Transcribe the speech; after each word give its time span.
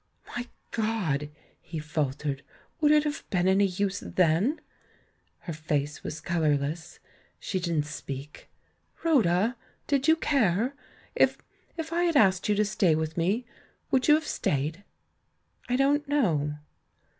"My 0.35 0.47
God!" 0.71 1.29
he 1.61 1.77
faltered, 1.77 2.41
"would 2.79 2.91
it 2.91 3.03
have 3.03 3.23
been 3.29 3.47
any 3.47 3.67
use 3.67 3.99
then?'' 3.99 4.59
Her 5.41 5.53
face 5.53 6.01
was 6.03 6.19
colourless. 6.19 6.97
She 7.39 7.59
didn't 7.59 7.85
speak. 7.85 8.49
"Rhoda, 9.03 9.57
did 9.85 10.07
you 10.07 10.15
care? 10.15 10.73
If— 11.13 11.37
if 11.77 11.93
I 11.93 12.05
had 12.05 12.17
asked 12.17 12.49
you 12.49 12.55
to 12.55 12.65
stay 12.65 12.95
with 12.95 13.15
me, 13.15 13.45
would 13.91 14.07
you 14.07 14.15
have 14.15 14.25
stayed?" 14.25 14.83
"I 15.69 15.75
don't 15.75 16.07
know." 16.07 16.57